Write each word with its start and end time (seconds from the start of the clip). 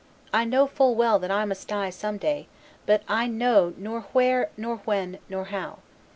I 0.33 0.45
know 0.45 0.65
full 0.65 0.95
well 0.95 1.19
that 1.19 1.29
I 1.29 1.45
must 1.45 1.67
die 1.67 1.91
some 1.91 2.17
day; 2.17 2.47
but 2.87 3.03
I 3.07 3.27
know 3.27 3.75
nor 3.77 4.01
where 4.13 4.49
nor 4.57 4.77
when 4.77 5.19
nor 5.29 5.45
how. 5.45 5.77